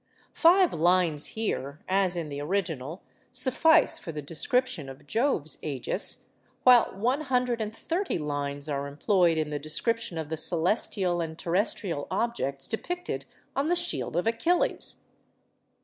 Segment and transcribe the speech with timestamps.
[0.33, 6.29] Five lines here, as in the original, suffice for the description of Jove's Ægis,
[6.63, 11.37] while one hundred and thirty lines are employed in the description of the celestial and
[11.37, 13.25] terrestrial objects depicted
[13.55, 15.03] on the shield of Achilles.